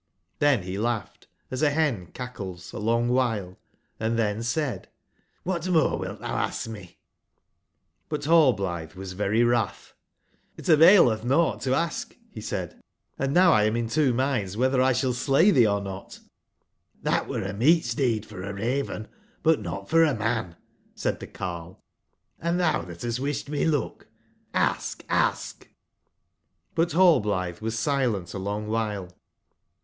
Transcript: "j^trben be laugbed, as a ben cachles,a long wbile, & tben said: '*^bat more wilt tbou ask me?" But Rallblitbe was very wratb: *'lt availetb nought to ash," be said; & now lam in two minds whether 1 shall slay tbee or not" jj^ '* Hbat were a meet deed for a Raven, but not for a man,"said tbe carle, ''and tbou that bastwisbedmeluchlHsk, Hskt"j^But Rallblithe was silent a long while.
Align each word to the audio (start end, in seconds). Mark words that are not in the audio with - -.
"j^trben 0.39 0.63
be 0.65 0.77
laugbed, 0.77 1.27
as 1.51 1.61
a 1.61 1.69
ben 1.69 2.07
cachles,a 2.07 2.79
long 2.79 3.07
wbile, 3.07 3.57
& 3.79 3.99
tben 4.01 4.43
said: 4.43 4.89
'*^bat 5.45 5.71
more 5.71 5.95
wilt 5.99 6.19
tbou 6.21 6.31
ask 6.31 6.67
me?" 6.67 6.97
But 8.09 8.21
Rallblitbe 8.21 8.95
was 8.95 9.13
very 9.13 9.41
wratb: 9.41 9.91
*'lt 10.57 10.65
availetb 10.75 11.23
nought 11.23 11.61
to 11.61 11.75
ash," 11.75 12.05
be 12.33 12.41
said; 12.41 12.81
& 13.01 13.19
now 13.19 13.51
lam 13.51 13.75
in 13.77 13.87
two 13.87 14.11
minds 14.11 14.57
whether 14.57 14.79
1 14.81 14.91
shall 14.95 15.13
slay 15.13 15.51
tbee 15.51 15.71
or 15.71 15.79
not" 15.83 16.09
jj^ 16.13 16.21
'* 17.19 17.21
Hbat 17.21 17.27
were 17.27 17.43
a 17.43 17.53
meet 17.53 17.93
deed 17.95 18.25
for 18.25 18.41
a 18.41 18.55
Raven, 18.55 19.07
but 19.43 19.61
not 19.61 19.87
for 19.87 20.03
a 20.03 20.15
man,"said 20.15 21.19
tbe 21.19 21.31
carle, 21.31 21.79
''and 22.41 22.55
tbou 22.59 22.87
that 22.87 23.01
bastwisbedmeluchlHsk, 23.01 24.05
Hskt"j^But 25.05 25.63
Rallblithe 26.75 27.61
was 27.61 27.77
silent 27.77 28.33
a 28.33 28.39
long 28.39 28.67
while. 28.67 29.09